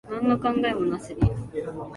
[0.09, 1.19] なんの考えもなしに。